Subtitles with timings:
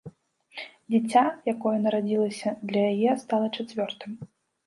[0.93, 1.21] Дзіця,
[1.53, 4.11] якое нарадзілася, для яе стала чацвёртым.